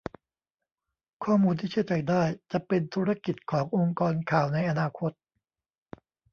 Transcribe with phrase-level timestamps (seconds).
[1.23, 5.11] ข้อมูลที่เชื่อใจได้ จะเป็นธุรกิจขององค์กรข่าวในอนาคต